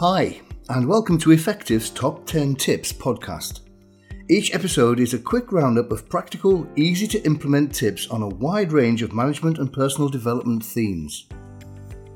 [0.00, 0.40] Hi,
[0.70, 3.60] and welcome to Effective's Top 10 Tips podcast.
[4.30, 8.72] Each episode is a quick roundup of practical, easy to implement tips on a wide
[8.72, 11.28] range of management and personal development themes.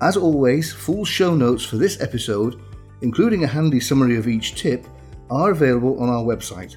[0.00, 2.62] As always, full show notes for this episode,
[3.00, 4.86] including a handy summary of each tip,
[5.28, 6.76] are available on our website.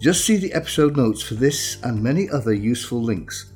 [0.00, 3.52] Just see the episode notes for this and many other useful links.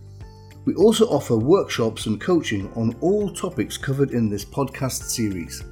[0.65, 5.63] We also offer workshops and coaching on all topics covered in this podcast series.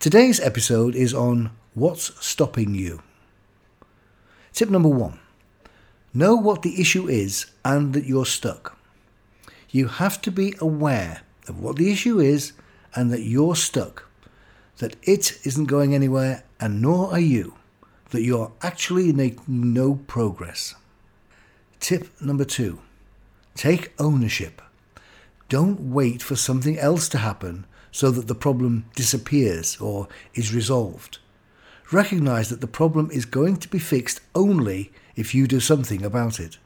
[0.00, 3.02] Today's episode is on What's Stopping You.
[4.54, 5.18] Tip number one
[6.14, 8.78] Know what the issue is and that you're stuck.
[9.68, 12.54] You have to be aware of what the issue is
[12.94, 14.08] and that you're stuck,
[14.78, 17.56] that it isn't going anywhere and nor are you,
[18.08, 20.76] that you're actually making no progress.
[21.78, 22.80] Tip number two
[23.54, 24.62] Take ownership.
[25.50, 31.18] Don't wait for something else to happen so that the problem disappears or is resolved.
[31.92, 36.38] Recognize that the problem is going to be fixed only if you do something about
[36.38, 36.58] it.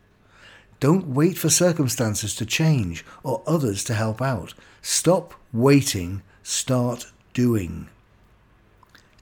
[0.80, 4.52] Don't wait for circumstances to change or others to help out.
[4.82, 7.88] Stop waiting, start doing.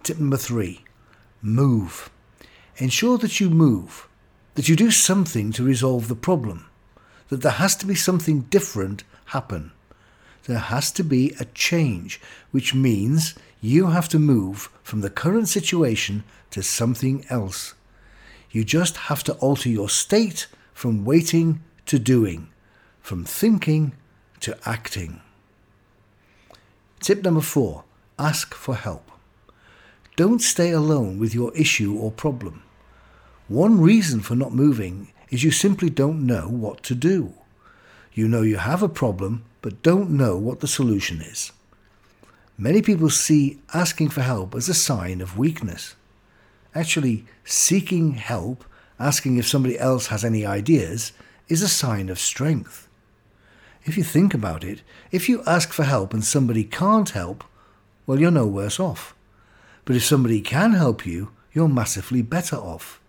[0.03, 0.84] Tip number three
[1.41, 2.11] move.
[2.78, 4.08] Ensure that you move,
[4.55, 6.69] that you do something to resolve the problem,
[7.28, 9.73] that there has to be something different happen
[10.47, 15.48] there has to be a change, which means you have to move from the current
[15.48, 17.75] situation to something else.
[18.51, 22.48] You just have to alter your state from waiting to doing,
[23.01, 23.93] from thinking
[24.41, 25.20] to acting.
[27.01, 27.85] Tip number four
[28.19, 29.11] ask for help.
[30.17, 32.63] Don't stay alone with your issue or problem.
[33.48, 37.33] One reason for not moving is you simply don't know what to do.
[38.13, 41.52] You know you have a problem, but don't know what the solution is.
[42.58, 45.96] Many people see asking for help as a sign of weakness.
[46.74, 48.64] Actually, seeking help,
[48.98, 51.12] asking if somebody else has any ideas,
[51.48, 52.89] is a sign of strength.
[53.84, 57.42] If you think about it, if you ask for help and somebody can't help,
[58.06, 59.14] well, you're no worse off.
[59.84, 63.01] But if somebody can help you, you're massively better off.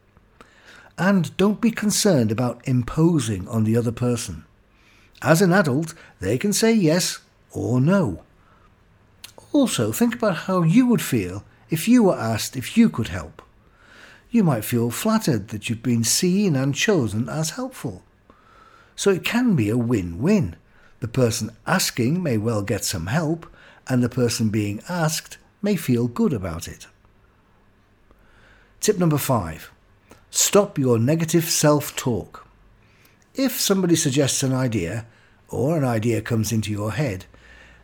[0.97, 4.45] And don't be concerned about imposing on the other person.
[5.23, 7.19] As an adult, they can say yes
[7.51, 8.23] or no.
[9.53, 13.41] Also, think about how you would feel if you were asked if you could help.
[14.29, 18.03] You might feel flattered that you've been seen and chosen as helpful.
[18.95, 20.55] So it can be a win win.
[20.99, 23.45] The person asking may well get some help,
[23.87, 26.87] and the person being asked may feel good about it.
[28.81, 29.71] Tip number five
[30.31, 32.47] stop your negative self talk.
[33.35, 35.07] If somebody suggests an idea
[35.49, 37.25] or an idea comes into your head,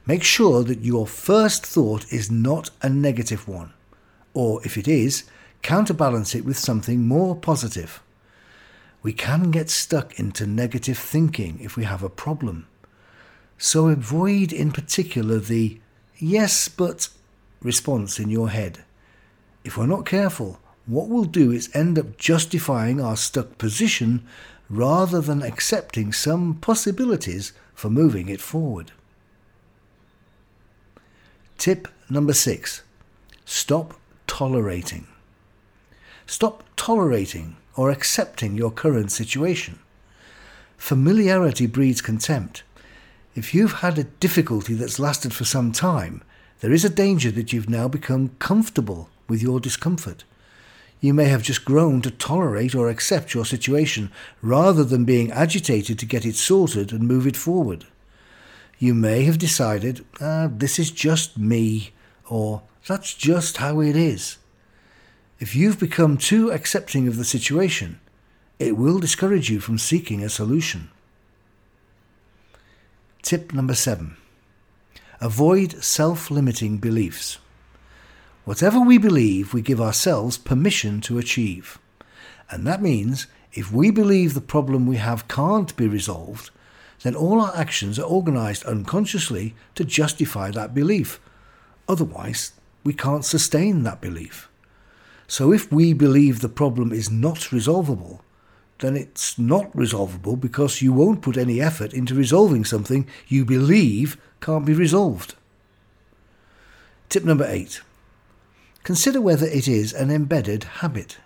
[0.06, 3.74] make sure that your first thought is not a negative one,
[4.36, 5.24] or if it is,
[5.64, 8.00] counterbalance it with something more positive.
[9.02, 12.68] We can get stuck into negative thinking if we have a problem.
[13.58, 15.80] So avoid in particular the
[16.20, 17.10] yes, but
[17.62, 18.84] response in your head.
[19.64, 24.28] If we're not careful, what we'll do is end up justifying our stuck position
[24.70, 28.92] rather than accepting some possibilities for moving it forward.
[31.58, 32.84] Tip number six
[33.46, 33.96] stop
[34.28, 35.08] tolerating.
[36.28, 39.80] Stop tolerating or accepting your current situation.
[40.78, 42.64] Familiarity breeds contempt.
[43.36, 46.22] If you've had a difficulty that's lasted for some time,
[46.60, 50.24] there is a danger that you've now become comfortable with your discomfort.
[51.02, 54.12] You may have just grown to tolerate or accept your situation
[54.42, 57.86] rather than being agitated to get it sorted and move it forward.
[58.80, 61.92] You may have decided, ah, this is just me,
[62.30, 64.38] or that's just how it is.
[65.40, 68.00] If you've become too accepting of the situation,
[68.58, 70.90] it will discourage you from seeking a solution.
[73.22, 74.18] Tip number seven
[75.22, 77.38] avoid self limiting beliefs.
[78.50, 81.78] Whatever we believe, we give ourselves permission to achieve.
[82.50, 86.50] And that means if we believe the problem we have can't be resolved,
[87.04, 91.20] then all our actions are organized unconsciously to justify that belief.
[91.88, 92.54] Otherwise,
[92.84, 94.50] we can't sustain that belief.
[95.28, 98.24] So if we believe the problem is not resolvable,
[98.80, 104.18] then it's not resolvable because you won't put any effort into resolving something you believe
[104.42, 105.36] can't be resolved.
[107.10, 107.82] Tip number eight
[108.84, 111.18] Consider whether it is an embedded habit.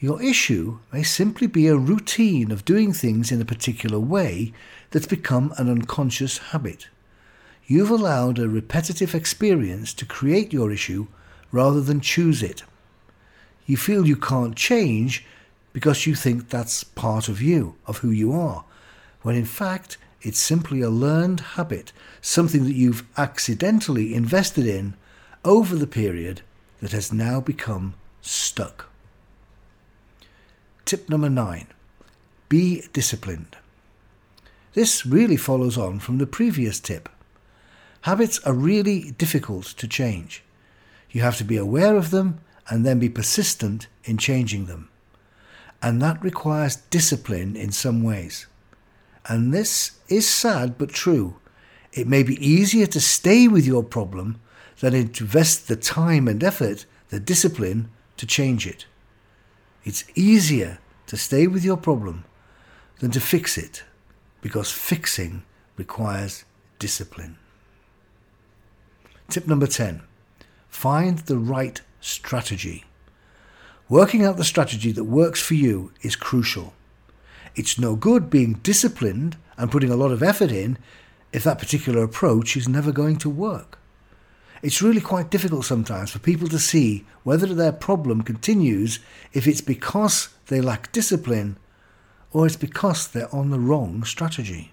[0.00, 4.52] Your issue may simply be a routine of doing things in a particular way
[4.90, 6.88] that's become an unconscious habit.
[7.66, 11.06] You've allowed a repetitive experience to create your issue
[11.52, 12.64] rather than choose it.
[13.64, 15.24] You feel you can't change
[15.72, 18.64] because you think that's part of you, of who you are,
[19.22, 24.94] when in fact it's simply a learned habit, something that you've accidentally invested in
[25.44, 26.42] over the period
[26.80, 28.88] that has now become stuck.
[30.84, 31.66] Tip number nine
[32.48, 33.56] be disciplined.
[34.74, 37.08] This really follows on from the previous tip.
[38.02, 40.42] Habits are really difficult to change.
[41.10, 44.90] You have to be aware of them and then be persistent in changing them.
[45.80, 48.46] And that requires discipline in some ways.
[49.26, 51.36] And this is sad but true.
[51.92, 54.40] It may be easier to stay with your problem
[54.80, 58.86] than invest the time and effort, the discipline, to change it.
[59.84, 62.24] It's easier to stay with your problem
[63.00, 63.82] than to fix it
[64.40, 65.42] because fixing
[65.76, 66.44] requires
[66.78, 67.36] discipline.
[69.28, 70.02] Tip number 10
[70.68, 72.84] find the right strategy.
[73.88, 76.72] Working out the strategy that works for you is crucial.
[77.54, 80.78] It's no good being disciplined and putting a lot of effort in
[81.32, 83.78] if that particular approach is never going to work.
[84.62, 89.00] It's really quite difficult sometimes for people to see whether their problem continues
[89.32, 91.56] if it's because they lack discipline
[92.30, 94.72] or it's because they're on the wrong strategy.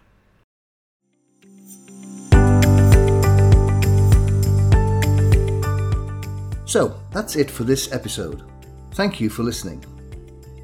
[6.65, 8.43] So, that's it for this episode.
[8.91, 9.83] Thank you for listening.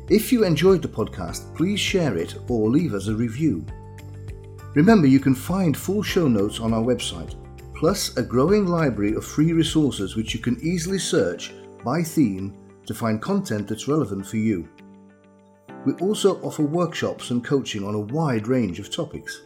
[0.08, 3.66] If you enjoyed the podcast, please share it or leave us a review.
[4.76, 7.34] Remember, you can find full show notes on our website,
[7.76, 12.94] plus a growing library of free resources which you can easily search by theme to
[12.94, 14.68] find content that's relevant for you.
[15.86, 19.42] We also offer workshops and coaching on a wide range of topics.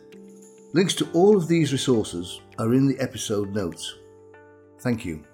[0.73, 3.95] Links to all of these resources are in the episode notes.
[4.79, 5.25] Thank you.